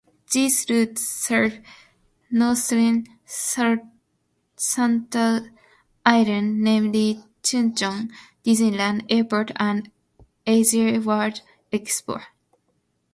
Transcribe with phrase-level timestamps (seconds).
[0.31, 1.59] These routes serve
[2.31, 5.47] Northern Lantau
[6.03, 8.11] Island, namely Tung Chung,
[8.43, 9.91] Disneyland, Airport and
[10.47, 12.19] AsiaWorld-Expo.